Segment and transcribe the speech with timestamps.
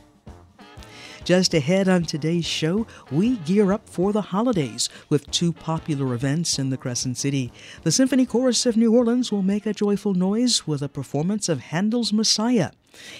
[1.29, 6.57] Just ahead on today's show, we gear up for the holidays with two popular events
[6.57, 7.53] in the Crescent City.
[7.83, 11.59] The Symphony Chorus of New Orleans will make a joyful noise with a performance of
[11.59, 12.71] Handel's Messiah.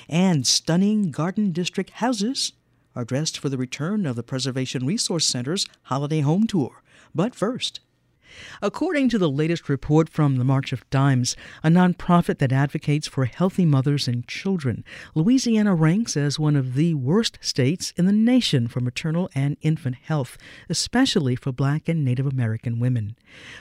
[0.09, 2.53] And stunning Garden District houses
[2.95, 6.81] are dressed for the return of the Preservation Resource Center's holiday home tour.
[7.13, 7.79] But first,
[8.61, 13.25] According to the latest report from the March of Dimes, a nonprofit that advocates for
[13.25, 14.83] healthy mothers and children,
[15.15, 19.95] Louisiana ranks as one of the worst states in the nation for maternal and infant
[19.95, 20.37] health,
[20.69, 23.15] especially for black and Native American women.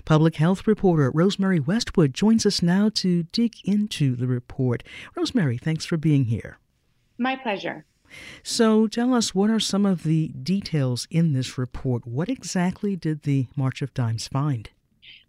[0.04, 4.82] Public health reporter Rosemary Westwood joins us now to dig into the report.
[5.16, 6.58] Rosemary, thanks for being here.
[7.18, 7.84] My pleasure.
[8.42, 12.06] So tell us what are some of the details in this report?
[12.06, 14.70] What exactly did the March of Dimes find?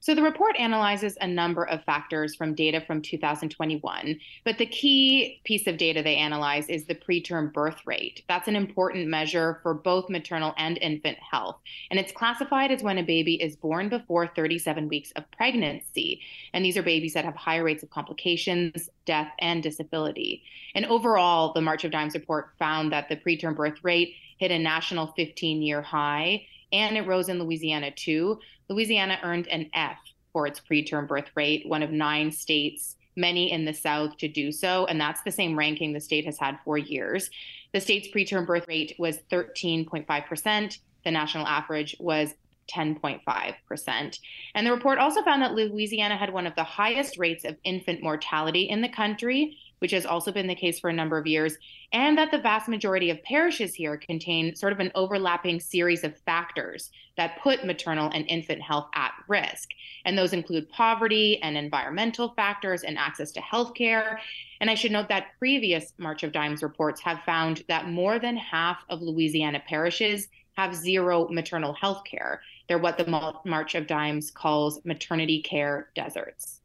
[0.02, 5.42] So the report analyzes a number of factors from data from 2021, but the key
[5.44, 8.24] piece of data they analyze is the preterm birth rate.
[8.30, 11.58] That's an important measure for both maternal and infant health,
[11.92, 16.22] and it's classified as when a baby is born before 37 weeks of pregnancy.
[16.54, 20.44] And these are babies that have higher rates of complications, death, and disability.
[20.76, 24.60] And overall, the March of Dimes report found that the preterm birth rate hit a
[24.60, 28.40] national 15 year high and it rose in Louisiana too.
[28.70, 29.98] Louisiana earned an F
[30.32, 34.52] for its preterm birth rate, one of nine states, many in the South, to do
[34.52, 34.86] so.
[34.86, 37.30] And that's the same ranking the state has had for years.
[37.74, 40.80] The state's preterm birth rate was 13.5%.
[41.04, 42.36] The national average was
[42.72, 44.20] 10.5%.
[44.54, 48.04] And the report also found that Louisiana had one of the highest rates of infant
[48.04, 51.58] mortality in the country, which has also been the case for a number of years,
[51.92, 56.18] and that the vast majority of parishes here contain sort of an overlapping series of
[56.20, 59.70] factors that put maternal and infant health at risk.
[60.06, 64.20] And those include poverty and environmental factors and access to health care.
[64.62, 68.38] And I should note that previous March of Dimes reports have found that more than
[68.38, 72.42] half of Louisiana parishes have zero maternal health care.
[72.68, 76.59] They're what the March of Dimes calls maternity care deserts.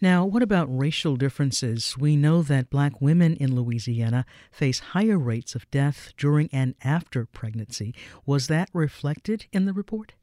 [0.00, 1.96] Now, what about racial differences?
[1.98, 7.26] We know that black women in Louisiana face higher rates of death during and after
[7.26, 7.94] pregnancy.
[8.26, 10.14] Was that reflected in the report?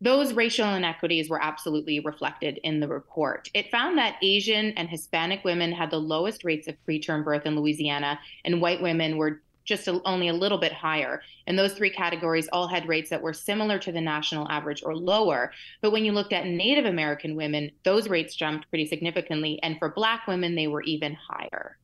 [0.00, 3.48] Those racial inequities were absolutely reflected in the report.
[3.54, 7.56] It found that Asian and Hispanic women had the lowest rates of preterm birth in
[7.56, 11.22] Louisiana, and white women were just a, only a little bit higher.
[11.46, 14.96] And those three categories all had rates that were similar to the national average or
[14.96, 15.52] lower.
[15.80, 19.58] But when you looked at Native American women, those rates jumped pretty significantly.
[19.62, 21.78] And for Black women, they were even higher.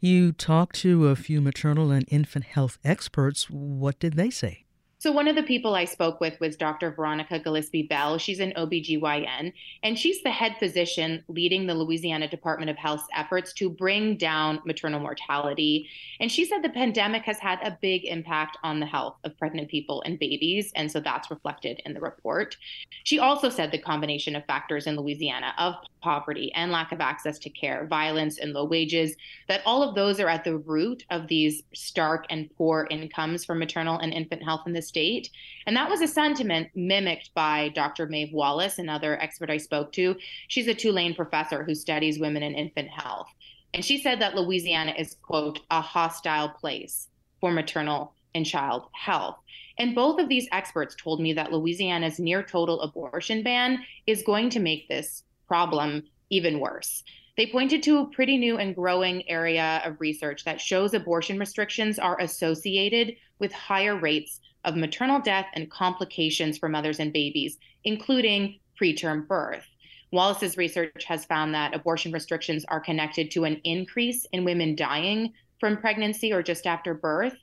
[0.00, 3.48] You talked to a few maternal and infant health experts.
[3.48, 4.64] What did they say?
[5.02, 6.92] So one of the people I spoke with was Dr.
[6.92, 8.18] Veronica Gillespie Bell.
[8.18, 9.52] She's an OBGYN,
[9.82, 14.60] and she's the head physician leading the Louisiana Department of Health's efforts to bring down
[14.64, 15.88] maternal mortality.
[16.20, 19.68] And she said the pandemic has had a big impact on the health of pregnant
[19.68, 22.56] people and babies, and so that's reflected in the report.
[23.02, 27.40] She also said the combination of factors in Louisiana of poverty and lack of access
[27.40, 29.16] to care, violence and low wages,
[29.48, 33.56] that all of those are at the root of these stark and poor incomes for
[33.56, 35.30] maternal and infant health in this state.
[35.66, 38.06] And that was a sentiment mimicked by Dr.
[38.06, 40.16] Maeve Wallace, another expert I spoke to.
[40.48, 43.28] She's a Tulane professor who studies women and infant health.
[43.72, 47.08] And she said that Louisiana is, quote, a hostile place
[47.40, 49.38] for maternal and child health.
[49.78, 54.50] And both of these experts told me that Louisiana's near total abortion ban is going
[54.50, 57.02] to make this problem even worse.
[57.38, 61.98] They pointed to a pretty new and growing area of research that shows abortion restrictions
[61.98, 68.58] are associated with higher rates of maternal death and complications for mothers and babies, including
[68.80, 69.66] preterm birth.
[70.12, 75.32] Wallace's research has found that abortion restrictions are connected to an increase in women dying
[75.58, 77.34] from pregnancy or just after birth.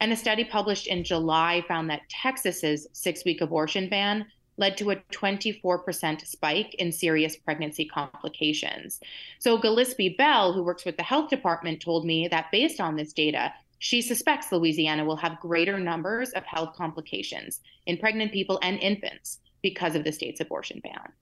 [0.00, 4.90] And a study published in July found that Texas's six week abortion ban led to
[4.90, 9.00] a 24% spike in serious pregnancy complications.
[9.38, 13.12] So, Gillespie Bell, who works with the health department, told me that based on this
[13.12, 13.52] data,
[13.84, 19.40] she suspects Louisiana will have greater numbers of health complications in pregnant people and infants
[19.60, 21.12] because of the state's abortion ban.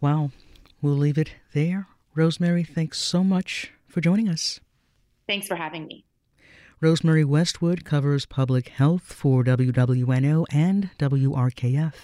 [0.00, 0.30] Wow.
[0.80, 1.88] We'll leave it there.
[2.14, 4.60] Rosemary, thanks so much for joining us.
[5.26, 6.04] Thanks for having me.
[6.80, 11.94] Rosemary Westwood covers public health for WWNO and WRKF.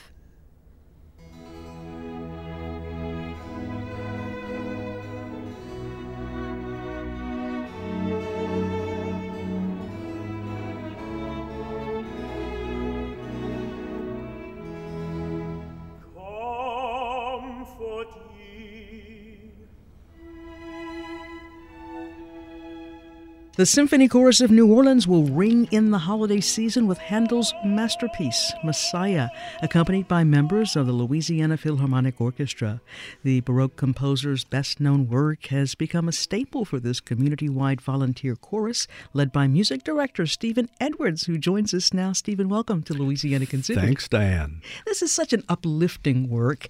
[23.55, 28.51] The Symphony Chorus of New Orleans will ring in the holiday season with Handel's masterpiece,
[28.65, 29.29] Messiah,
[29.61, 32.81] accompanied by members of the Louisiana Philharmonic Orchestra.
[33.23, 38.37] The Baroque composer's best known work has become a staple for this community wide volunteer
[38.37, 42.15] chorus, led by music director Stephen Edwards, who joins us now.
[42.15, 43.83] Stephen, welcome to Louisiana Considered.
[43.83, 44.63] Thanks, Diane.
[44.87, 46.69] This is such an uplifting work.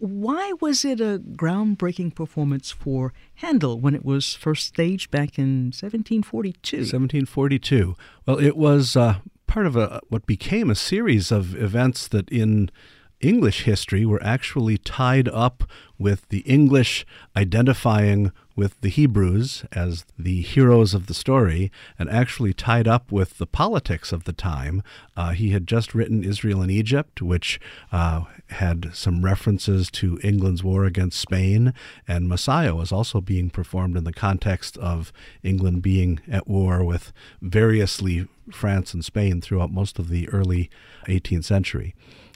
[0.00, 5.66] Why was it a groundbreaking performance for Handel when it was first staged back in
[5.72, 6.76] 1742.
[6.78, 7.96] 1742.
[8.26, 12.70] Well, it was uh, part of a what became a series of events that in
[13.24, 15.64] English history were actually tied up
[15.98, 22.52] with the English identifying with the Hebrews as the heroes of the story and actually
[22.52, 24.82] tied up with the politics of the time.
[25.16, 27.58] Uh, he had just written Israel and Egypt, which
[27.90, 31.72] uh, had some references to England's war against Spain,
[32.06, 35.12] and Messiah was also being performed in the context of
[35.42, 40.68] England being at war with variously France and Spain throughout most of the early
[41.08, 41.94] 18th century.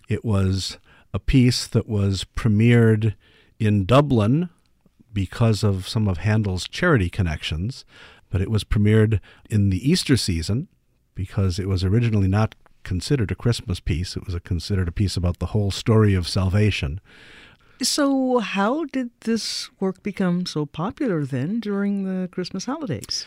[0.08, 0.78] It was
[1.12, 3.14] a piece that was premiered
[3.58, 4.48] in Dublin
[5.12, 7.84] because of some of Handel's charity connections,
[8.30, 9.20] but it was premiered
[9.50, 10.68] in the Easter season
[11.14, 14.16] because it was originally not considered a Christmas piece.
[14.16, 17.00] It was a, considered a piece about the whole story of salvation.
[17.82, 23.26] So, how did this work become so popular then during the Christmas holidays?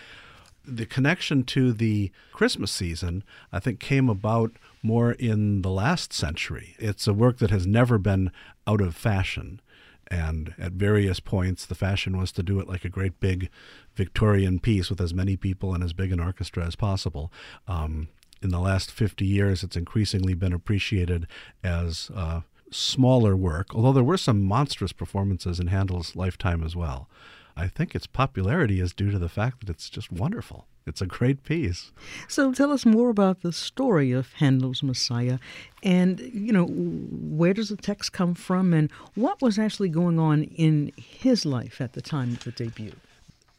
[0.66, 4.52] The connection to the Christmas season, I think, came about
[4.84, 6.76] more in the last century.
[6.78, 8.32] It's a work that has never been
[8.68, 9.60] out of fashion.
[10.08, 13.50] And at various points, the fashion was to do it like a great big
[13.96, 17.32] Victorian piece with as many people and as big an orchestra as possible.
[17.68, 18.10] Um,
[18.42, 21.28] in the last 50 years, it's increasingly been appreciated
[21.64, 22.42] as uh,
[22.72, 27.08] smaller work, although there were some monstrous performances in Handel's lifetime as well.
[27.56, 30.68] I think its popularity is due to the fact that it's just wonderful.
[30.88, 31.92] It's a great piece.
[32.28, 35.38] So tell us more about the story of Handel's Messiah
[35.84, 40.44] and, you know, where does the text come from and what was actually going on
[40.44, 42.94] in his life at the time of the debut?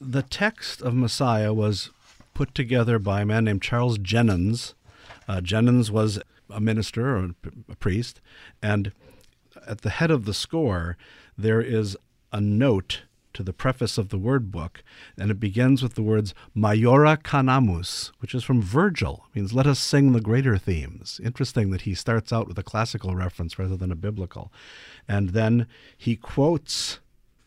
[0.00, 1.90] The text of Messiah was
[2.34, 4.74] put together by a man named Charles Jennens.
[5.28, 6.18] Uh, Jennens was
[6.50, 7.30] a minister or
[7.68, 8.20] a priest,
[8.60, 8.92] and
[9.66, 10.96] at the head of the score,
[11.38, 11.96] there is
[12.32, 13.02] a note
[13.34, 14.82] to the preface of the word book,
[15.18, 19.26] and it begins with the words Maiora canamus, which is from Virgil.
[19.30, 21.20] It means let us sing the greater themes.
[21.24, 24.52] Interesting that he starts out with a classical reference rather than a biblical.
[25.08, 27.00] And then he quotes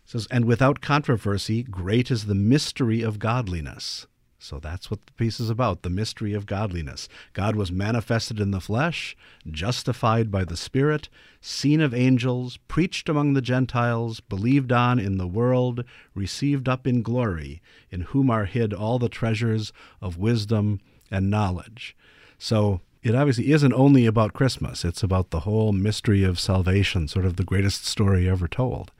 [0.05, 4.05] says, and without controversy, great is the mystery of godliness.
[4.45, 7.09] So that's what the piece is about the mystery of godliness.
[7.33, 9.17] God was manifested in the flesh,
[9.49, 11.09] justified by the Spirit,
[11.41, 15.83] seen of angels, preached among the Gentiles, believed on in the world,
[16.13, 17.59] received up in glory,
[17.89, 21.97] in whom are hid all the treasures of wisdom and knowledge.
[22.37, 27.25] So it obviously isn't only about Christmas, it's about the whole mystery of salvation, sort
[27.25, 28.91] of the greatest story ever told.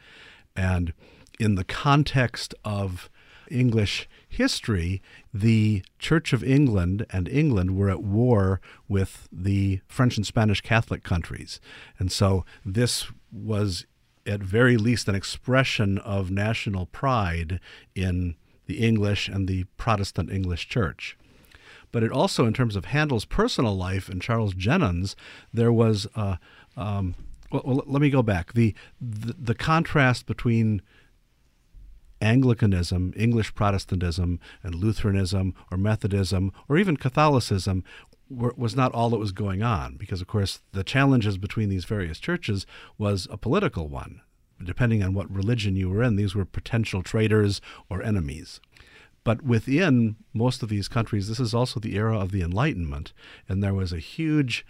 [0.56, 0.92] And
[1.40, 3.12] in the context of
[3.52, 5.02] English history,
[5.34, 11.04] the Church of England and England were at war with the French and Spanish Catholic
[11.04, 11.60] countries.
[12.00, 13.86] And so this was,
[14.26, 17.60] at very least, an expression of national pride
[17.94, 18.36] in
[18.68, 21.18] the English and the Protestant English Church.
[21.92, 25.16] But it also, in terms of Handel's personal life and Charles Jennens,
[25.54, 26.08] there was.
[26.16, 26.38] Uh,
[26.76, 27.16] um,
[27.52, 28.54] well, let me go back.
[28.54, 30.82] The, the, the contrast between
[32.22, 37.84] Anglicanism, English Protestantism, and Lutheranism or Methodism or even Catholicism
[38.30, 41.86] were, was not all that was going on, because of course the challenges between these
[41.86, 42.66] various churches
[42.98, 44.22] was a political one.
[44.64, 48.62] Depending on what religion you were in, these were potential traitors or enemies.
[49.24, 53.12] But within most of these countries, this is also the era of the Enlightenment,
[53.50, 54.66] and there was a huge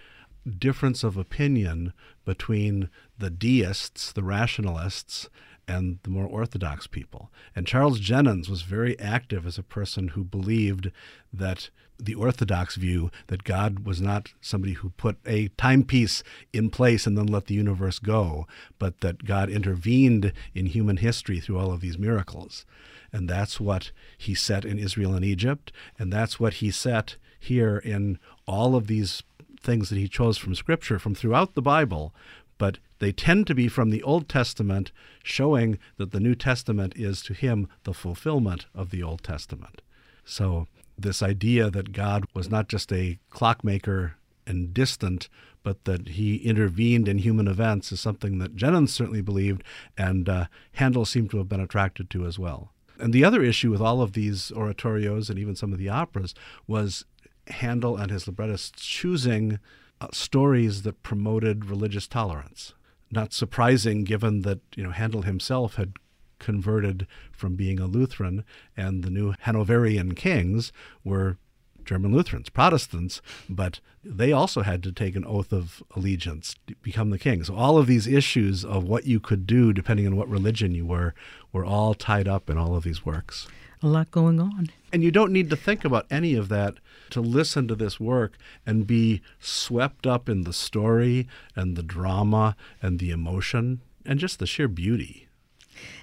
[0.58, 5.30] difference of opinion between the deists, the rationalists,
[5.68, 7.32] and the more orthodox people.
[7.56, 10.92] And Charles Jennens was very active as a person who believed
[11.34, 17.08] that the orthodox view that God was not somebody who put a timepiece in place
[17.08, 21.72] and then let the universe go, but that God intervened in human history through all
[21.72, 22.66] of these miracles.
[23.14, 27.78] And that's what he set in Israel and Egypt, and that's what he set here
[27.78, 29.24] in all of these
[29.62, 32.14] things that he chose from Scripture, from throughout the Bible,
[32.58, 34.92] but they tend to be from the Old Testament,
[35.24, 39.82] showing that the New Testament is to him the fulfillment of the Old Testament.
[40.24, 44.16] So, this idea that God was not just a clockmaker
[44.48, 45.28] and distant,
[45.62, 49.64] but that he intervened in human events is something that Jennens certainly believed,
[49.98, 52.72] and uh, Handel seemed to have been attracted to as well.
[53.00, 56.34] And the other issue with all of these oratorios and even some of the operas
[56.66, 57.04] was
[57.48, 59.60] Handel and his librettists choosing
[60.02, 62.74] uh, stories that promoted religious tolerance.
[63.12, 65.94] Not surprising, given that you know Handel himself had
[66.40, 68.44] converted from being a Lutheran,
[68.76, 70.72] and the new Hanoverian kings
[71.04, 71.38] were
[71.86, 77.20] German Lutherans, Protestants, but they also had to take an oath of allegiance become the
[77.20, 77.44] king.
[77.44, 80.86] So all of these issues of what you could do, depending on what religion you
[80.86, 81.14] were,
[81.54, 83.48] were all tied up in all of these works.
[83.86, 84.72] A lot going on.
[84.92, 86.78] And you don't need to think about any of that
[87.12, 92.56] to listen to this work and be swept up in the story and the drama
[92.82, 95.28] and the emotion and just the sheer beauty.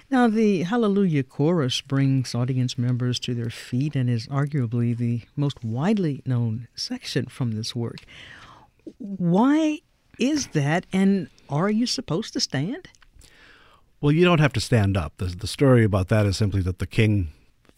[0.09, 5.61] Now, the Hallelujah Chorus brings audience members to their feet and is arguably the most
[5.61, 8.05] widely known section from this work.
[8.97, 9.79] Why
[10.17, 12.87] is that, and are you supposed to stand?
[13.99, 15.17] Well, you don't have to stand up.
[15.17, 17.33] The, the story about that is simply that the king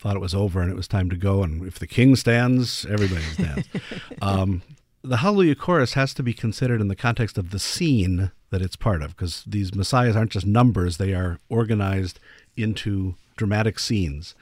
[0.06, 1.42] thought it was over and it was time to go.
[1.42, 3.68] And if the king stands, everybody stands.
[4.22, 4.62] um,
[5.02, 8.76] the Hallelujah Chorus has to be considered in the context of the scene that it's
[8.76, 12.20] part of, because these messiahs aren't just numbers, they are organized
[12.56, 14.36] into dramatic scenes.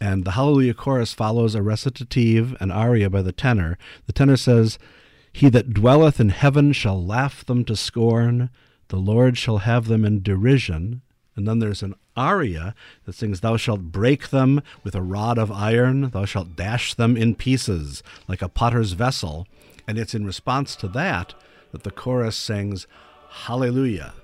[0.00, 3.76] And the Hallelujah Chorus follows a recitative, an aria by the tenor.
[4.06, 4.78] The tenor says,
[5.34, 8.48] He that dwelleth in heaven shall laugh them to scorn,
[8.88, 11.02] the Lord shall have them in derision.
[11.36, 12.74] And then there's an aria
[13.04, 17.16] that sings, Thou shalt break them with a rod of iron, thou shalt dash them
[17.16, 19.46] in pieces like a potter's vessel.
[19.88, 21.34] And it's in response to that
[21.72, 22.86] that the chorus sings,
[23.30, 24.14] Hallelujah.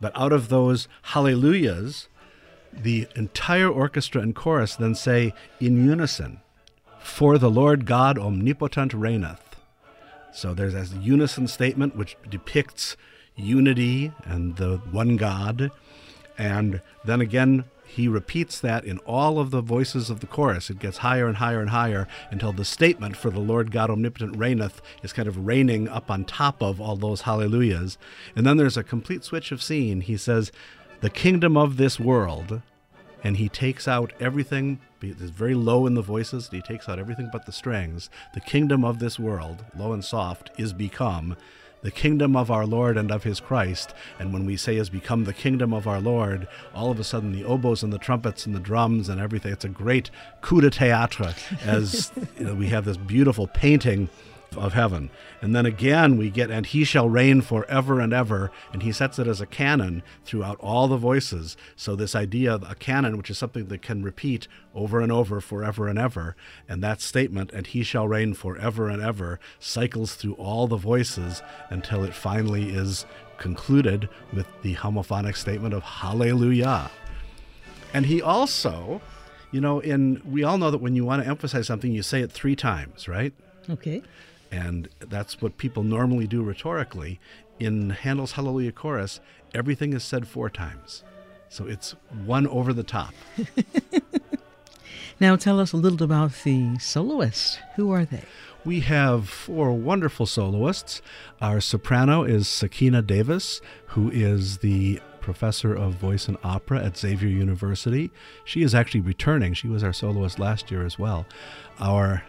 [0.00, 2.08] But out of those hallelujahs,
[2.72, 6.40] the entire orchestra and chorus then say in unison,
[7.00, 9.56] For the Lord God omnipotent reigneth.
[10.32, 12.96] So there's a unison statement which depicts
[13.34, 15.70] unity and the one God.
[16.38, 20.70] And then again, he repeats that in all of the voices of the chorus.
[20.70, 24.36] It gets higher and higher and higher until the statement for the Lord God omnipotent
[24.36, 27.96] reigneth is kind of reigning up on top of all those hallelujahs.
[28.36, 30.02] And then there's a complete switch of scene.
[30.02, 30.52] He says,
[31.00, 32.60] The kingdom of this world,
[33.24, 34.80] and he takes out everything.
[35.00, 36.48] It's very low in the voices.
[36.50, 38.10] He takes out everything but the strings.
[38.34, 41.36] The kingdom of this world, low and soft, is become
[41.82, 43.94] the kingdom of our Lord and of his Christ.
[44.18, 47.32] And when we say has become the kingdom of our Lord, all of a sudden
[47.32, 50.70] the oboes and the trumpets and the drums and everything, it's a great coup de
[50.70, 51.34] théâtre
[51.66, 54.08] as you know, we have this beautiful painting
[54.56, 55.10] of heaven.
[55.40, 58.50] And then again we get, and he shall reign forever and ever.
[58.72, 61.56] And he sets it as a canon throughout all the voices.
[61.76, 65.40] So this idea of a canon, which is something that can repeat over and over
[65.40, 66.36] forever and ever,
[66.68, 71.42] and that statement, and he shall reign forever and ever, cycles through all the voices
[71.70, 73.04] until it finally is
[73.38, 76.90] concluded with the homophonic statement of Hallelujah.
[77.94, 79.00] And he also,
[79.50, 82.20] you know, in we all know that when you want to emphasize something, you say
[82.20, 83.32] it three times, right?
[83.70, 84.02] Okay.
[84.50, 87.20] And that's what people normally do rhetorically.
[87.58, 89.20] In Handel's Hallelujah Chorus,
[89.54, 91.02] everything is said four times.
[91.48, 93.14] So it's one over the top.
[95.20, 97.58] now tell us a little about the soloists.
[97.76, 98.22] Who are they?
[98.64, 101.00] We have four wonderful soloists.
[101.40, 107.28] Our soprano is Sakina Davis, who is the professor of voice and opera at Xavier
[107.28, 108.10] University.
[108.44, 109.54] She is actually returning.
[109.54, 111.26] She was our soloist last year as well.
[111.78, 112.24] Our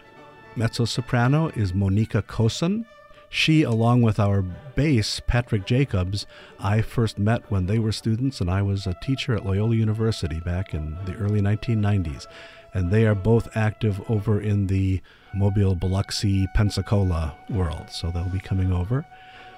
[0.56, 2.84] mezzo soprano is Monika Kosen.
[3.28, 6.26] She, along with our bass, Patrick Jacobs,
[6.58, 10.40] I first met when they were students and I was a teacher at Loyola University
[10.40, 12.26] back in the early 1990s.
[12.74, 15.00] And they are both active over in the
[15.32, 19.06] Mobile, Biloxi, Pensacola world, so they'll be coming over.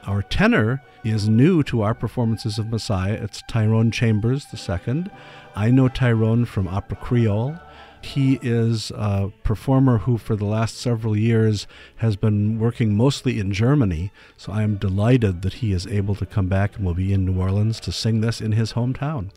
[0.05, 3.15] Our tenor is new to our performances of Messiah.
[3.15, 5.07] It's Tyrone Chambers II.
[5.55, 7.59] I know Tyrone from Opera Creole.
[8.03, 11.67] He is a performer who, for the last several years,
[11.97, 14.11] has been working mostly in Germany.
[14.37, 17.25] So I am delighted that he is able to come back and will be in
[17.25, 19.31] New Orleans to sing this in his hometown.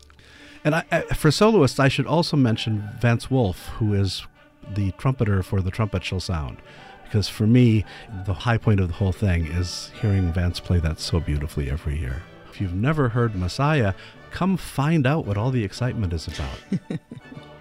[0.64, 4.26] And I, I, for soloists, I should also mention Vance Wolf, who is
[4.74, 6.58] the trumpeter for The Trumpet Shall Sound.
[7.04, 7.84] Because for me,
[8.24, 11.98] the high point of the whole thing is hearing Vance play that so beautifully every
[11.98, 12.24] year.
[12.50, 13.94] If you've never heard Messiah,
[14.32, 16.98] come find out what all the excitement is about.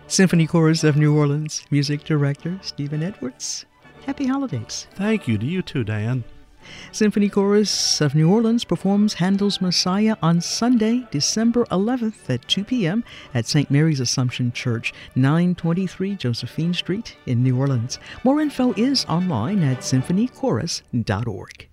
[0.08, 3.66] Symphony Chorus of New Orleans, music director Stephen Edwards.
[4.06, 4.86] Happy holidays.
[4.94, 6.24] Thank you to you too, Diane.
[6.92, 13.04] Symphony Chorus of New Orleans performs Handel's Messiah on Sunday, December 11th at 2 p.m.
[13.34, 13.70] at St.
[13.72, 18.00] Mary's Assumption Church, 923 Josephine Street in New Orleans.
[18.24, 21.68] More info is online at symphonychorus.org.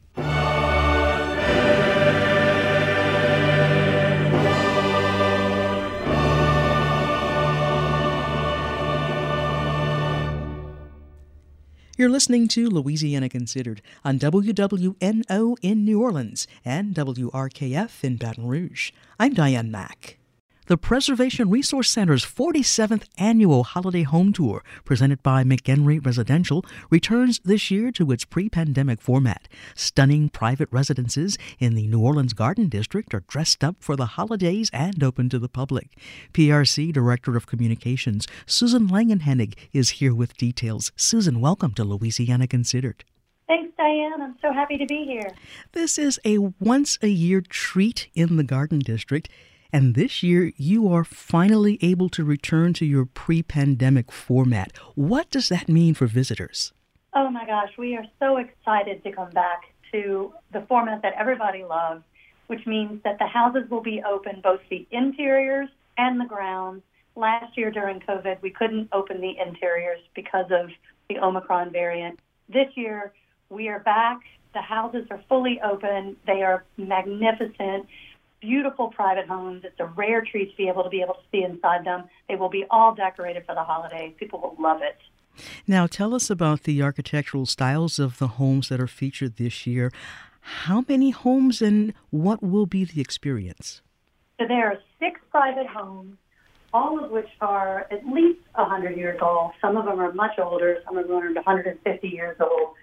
[12.03, 18.91] You're listening to Louisiana Considered on WWNO in New Orleans and WRKF in Baton Rouge.
[19.21, 20.19] I'm Diane Mack.
[20.67, 27.69] The Preservation Resource Center's 47th annual holiday home tour, presented by McHenry Residential, returns this
[27.69, 29.49] year to its pre pandemic format.
[29.75, 34.71] Stunning private residences in the New Orleans Garden District are dressed up for the holidays
[34.73, 35.99] and open to the public.
[36.33, 40.93] PRC Director of Communications Susan Langenhennig is here with details.
[40.95, 43.05] Susan, welcome to Louisiana Considered.
[43.49, 44.23] Thanks, Diane.
[44.23, 45.33] I'm so happy to be here.
[45.73, 49.29] This is a once a year treat in the Garden District.
[49.73, 54.77] And this year, you are finally able to return to your pre pandemic format.
[54.95, 56.75] What does that mean for visitors?
[57.15, 59.63] Oh my gosh, we are so excited to come back
[59.93, 62.03] to the format that everybody loves,
[62.49, 66.83] which means that the houses will be open, both the interiors and the grounds.
[67.17, 70.71] Last year during COVID, we couldn't open the interiors because of
[71.09, 72.19] the Omicron variant.
[72.49, 73.13] This year,
[73.49, 74.21] we are back.
[74.53, 76.17] The houses are fully open.
[76.27, 77.87] They are magnificent
[78.43, 79.63] beautiful private homes.
[79.65, 82.05] It's a rare treat to be able to be able to see inside them.
[82.29, 84.13] They will be all decorated for the holidays.
[84.19, 84.99] People will love it.
[85.67, 89.91] Now, tell us about the architectural styles of the homes that are featured this year.
[90.41, 93.81] How many homes and what will be the experience?
[94.39, 96.17] So there are six private homes,
[96.75, 99.53] all of which are at least 100 years old.
[99.61, 102.75] Some of them are much older, some of them are 150 years old.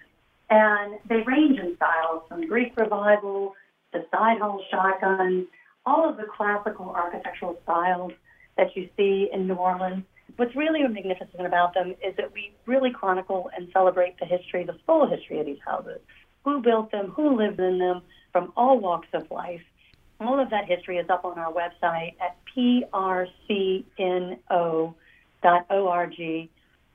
[0.48, 3.54] And they range in styles from Greek revival
[3.92, 5.46] the side hall shotgun,
[5.86, 8.12] all of the classical architectural styles
[8.56, 10.04] that you see in New Orleans.
[10.36, 14.78] What's really magnificent about them is that we really chronicle and celebrate the history, the
[14.86, 16.00] full history of these houses.
[16.44, 19.62] Who built them, who lived in them from all walks of life.
[20.20, 23.84] All of that history is up on our website at prcno.org.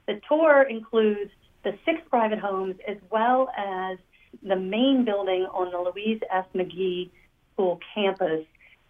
[0.07, 1.31] The tour includes
[1.63, 3.97] the six private homes as well as
[4.43, 6.45] the main building on the Louise S.
[6.53, 7.09] McGehee
[7.53, 8.45] School campus,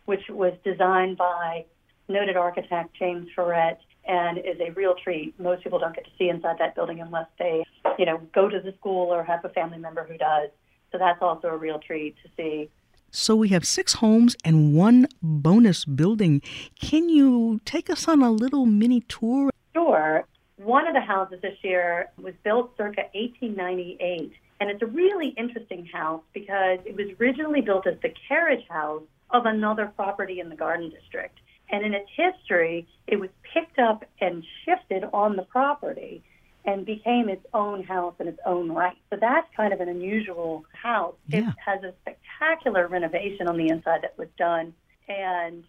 [0.05, 1.65] which was designed by
[2.07, 3.77] noted architect James Freret
[4.07, 5.39] and is a real treat.
[5.39, 7.63] Most people don't get to see inside that building unless they,
[7.97, 10.49] you know, go to the school or have a family member who does.
[10.91, 12.69] So that's also a real treat to see.
[13.11, 16.41] So we have six homes and one bonus building.
[16.79, 19.51] Can you take us on a little mini tour?
[19.73, 20.25] Sure.
[20.57, 25.85] One of the houses this year was built circa 1898 and it's a really interesting
[25.85, 30.55] house because it was originally built as the carriage house of another property in the
[30.55, 31.37] Garden District.
[31.69, 36.23] And in its history, it was picked up and shifted on the property
[36.63, 38.97] and became its own house in its own right.
[39.09, 41.15] So that's kind of an unusual house.
[41.27, 41.49] Yeah.
[41.49, 44.73] It has a spectacular renovation on the inside that was done.
[45.07, 45.63] And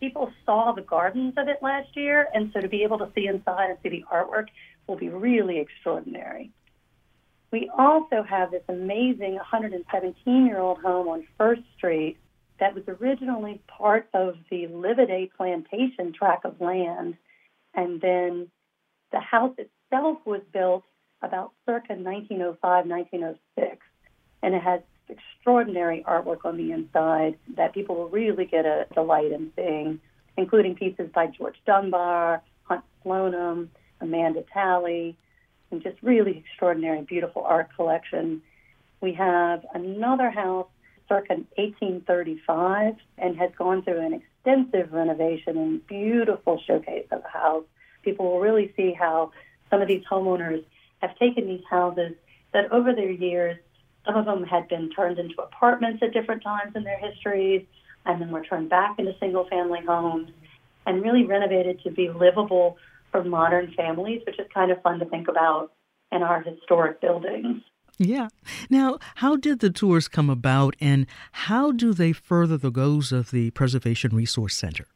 [0.00, 2.28] people saw the gardens of it last year.
[2.34, 4.48] And so to be able to see inside and see the artwork
[4.86, 6.50] will be really extraordinary.
[7.52, 12.16] We also have this amazing 117 year old home on First Street
[12.58, 17.16] that was originally part of the Livaudais plantation tract of land.
[17.74, 18.48] And then
[19.12, 20.84] the house itself was built
[21.20, 23.86] about circa 1905, 1906.
[24.42, 29.30] And it has extraordinary artwork on the inside that people will really get a delight
[29.30, 30.00] in seeing,
[30.38, 33.68] including pieces by George Dunbar, Hunt Slonem,
[34.00, 35.18] Amanda Talley,
[35.72, 38.42] and just really extraordinary, beautiful art collection.
[39.00, 40.68] We have another house
[41.08, 47.64] circa 1835 and has gone through an extensive renovation and beautiful showcase of the house.
[48.02, 49.32] People will really see how
[49.70, 50.64] some of these homeowners
[51.00, 52.12] have taken these houses
[52.52, 53.58] that over their years,
[54.06, 57.64] some of them had been turned into apartments at different times in their histories
[58.04, 60.30] and then were turned back into single family homes
[60.86, 62.76] and really renovated to be livable
[63.12, 65.72] for modern families, which is kind of fun to think about
[66.10, 67.62] in our historic buildings.
[67.98, 68.28] Yeah.
[68.68, 73.30] Now, how did the tours come about and how do they further the goals of
[73.30, 74.86] the Preservation Resource Center?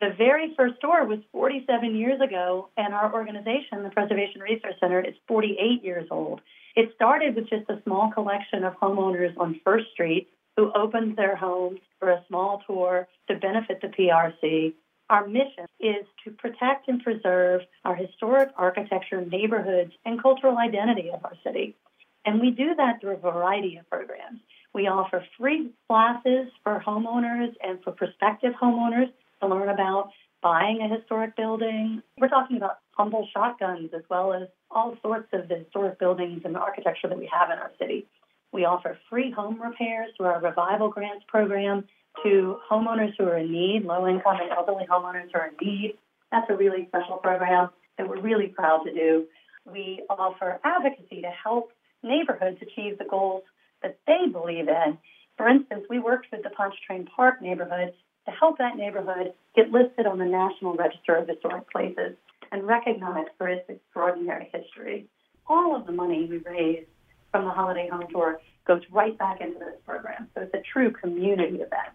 [0.00, 5.00] The very first tour was 47 years ago, and our organization, the Preservation Resource Center,
[5.00, 6.40] is 48 years old.
[6.76, 11.36] It started with just a small collection of homeowners on First Street who opened their
[11.36, 14.74] homes for a small tour to benefit the PRC.
[15.10, 21.24] Our mission is to protect and preserve our historic architecture, neighborhoods, and cultural identity of
[21.24, 21.76] our city.
[22.24, 24.40] And we do that through a variety of programs.
[24.72, 30.10] We offer free classes for homeowners and for prospective homeowners to learn about
[30.42, 32.02] buying a historic building.
[32.18, 36.56] We're talking about humble shotguns as well as all sorts of the historic buildings and
[36.56, 38.06] architecture that we have in our city.
[38.52, 41.84] We offer free home repairs through our Revival Grants program
[42.22, 45.98] to homeowners who are in need, low income and elderly homeowners who are in need.
[46.30, 49.26] That's a really special program that we're really proud to do.
[49.70, 51.72] We offer advocacy to help
[52.02, 53.42] neighborhoods achieve the goals
[53.82, 54.98] that they believe in.
[55.36, 57.94] For instance, we worked with the Pontchartrain Park neighborhood
[58.26, 62.16] to help that neighborhood get listed on the National Register of Historic Places
[62.52, 65.06] and recognized for its extraordinary history.
[65.46, 66.84] All of the money we raise
[67.30, 70.28] from the Holiday Home Tour goes right back into this program.
[70.34, 71.92] So it's a true community event.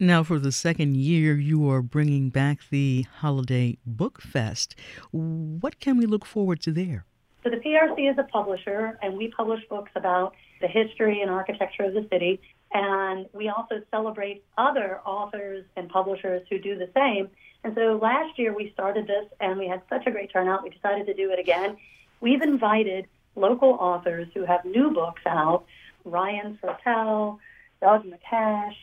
[0.00, 4.74] Now, for the second year, you are bringing back the Holiday Book Fest.
[5.12, 7.06] What can we look forward to there?
[7.44, 11.84] So, the PRC is a publisher, and we publish books about the history and architecture
[11.84, 12.40] of the city.
[12.72, 17.30] And we also celebrate other authors and publishers who do the same.
[17.62, 20.70] And so last year we started this and we had such a great turnout, we
[20.70, 21.76] decided to do it again.
[22.20, 25.64] We've invited local authors who have new books out
[26.04, 27.38] Ryan Sertel,
[27.80, 28.74] Doug MacCash,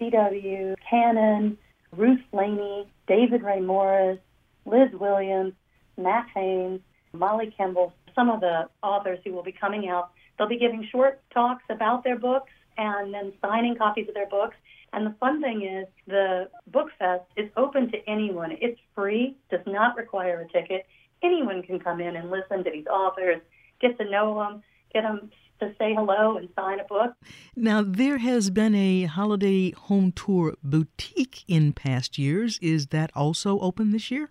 [0.00, 0.74] C.W.
[0.88, 1.56] Cannon,
[1.96, 4.18] Ruth Laney, David Ray Morris,
[4.64, 5.52] Liz Williams,
[5.96, 6.80] Matt Haynes,
[7.12, 10.10] Molly Kimball, some of the authors who will be coming out.
[10.36, 14.56] They'll be giving short talks about their books and then signing copies of their books.
[14.92, 18.56] And the fun thing is, the Book Fest is open to anyone.
[18.60, 20.86] It's free, does not require a ticket.
[21.22, 23.40] Anyone can come in and listen to these authors,
[23.80, 27.14] get to know them, get them to say hello and sign a book.
[27.54, 32.58] Now, there has been a holiday home tour boutique in past years.
[32.60, 34.30] Is that also open this year?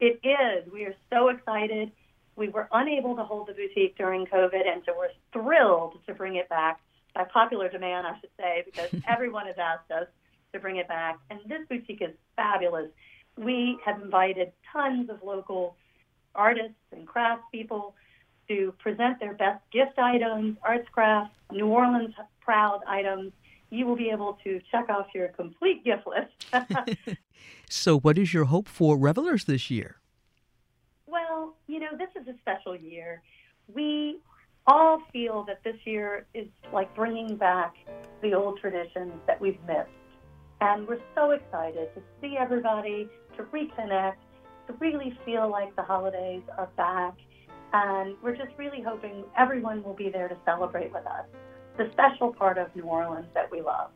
[0.00, 0.70] It is.
[0.72, 1.92] We are so excited.
[2.34, 6.36] We were unable to hold the boutique during COVID, and so we're thrilled to bring
[6.36, 6.80] it back
[7.14, 10.06] by popular demand, I should say, because everyone has asked us
[10.52, 11.18] to bring it back.
[11.30, 12.90] And this boutique is fabulous.
[13.38, 15.76] We have invited tons of local
[16.34, 17.92] artists and craftspeople
[18.48, 23.32] to present their best gift items, arts crafts, New Orleans proud items.
[23.70, 27.18] You will be able to check off your complete gift list.
[27.68, 29.96] so, what is your hope for revelers this year?
[31.06, 33.22] Well, you know, this is a special year.
[33.72, 34.20] We
[34.66, 37.74] all feel that this year is like bringing back
[38.22, 39.90] the old traditions that we've missed.
[40.60, 44.16] And we're so excited to see everybody, to reconnect,
[44.66, 47.14] to really feel like the holidays are back.
[47.72, 51.26] And we're just really hoping everyone will be there to celebrate with us.
[51.76, 53.90] The special part of New Orleans that we love.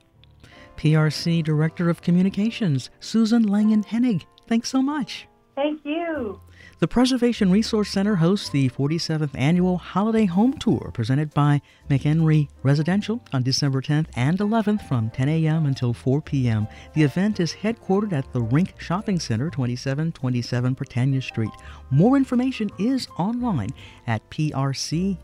[0.76, 4.24] PRC Director of Communications, Susan Langenhennig.
[4.46, 5.26] Thanks so much.
[5.54, 6.40] Thank you.
[6.80, 13.22] The Preservation Resource Center hosts the 47th annual Holiday Home Tour presented by McHenry Residential
[13.34, 15.66] on December 10th and 11th from 10 a.m.
[15.66, 16.66] until 4 p.m.
[16.94, 21.52] The event is headquartered at the Rink Shopping Center, 2727 Prytania Street.
[21.90, 23.74] More information is online
[24.06, 25.18] at prcno.org.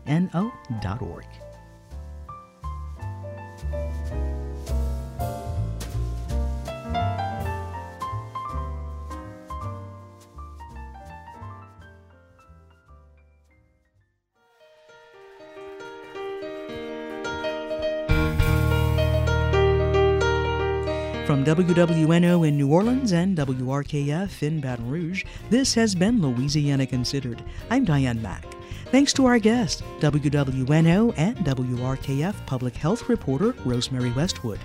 [21.47, 27.41] WWNO in New Orleans and WRKF in Baton Rouge, this has been Louisiana Considered.
[27.69, 28.43] I'm Diane Mack.
[28.87, 34.59] Thanks to our guest, WWNO and WRKF Public Health reporter Rosemary Westwood.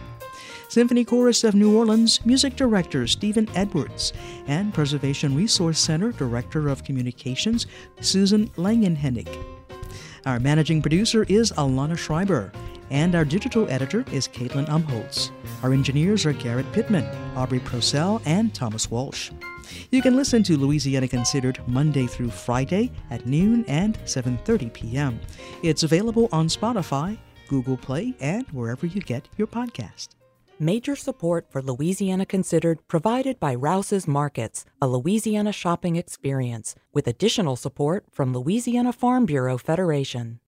[0.68, 4.12] Symphony Chorus of New Orleans Music Director Stephen Edwards,
[4.49, 7.68] and Preservation Resource Center Director of Communications
[8.01, 9.29] Susan Langenhennig.
[10.24, 12.52] Our managing producer is Alana Schreiber,
[12.90, 15.32] and our digital editor is Caitlin Umholtz.
[15.64, 17.04] Our engineers are Garrett Pittman,
[17.35, 19.32] Aubrey Procell, and Thomas Walsh.
[19.90, 25.18] You can listen to Louisiana Considered Monday through Friday at noon and 7:30 p.m.
[25.64, 30.11] It's available on Spotify, Google Play, and wherever you get your podcast.
[30.62, 37.57] Major support for Louisiana Considered provided by Rouse's Markets, a Louisiana shopping experience, with additional
[37.57, 40.38] support from Louisiana Farm Bureau Federation.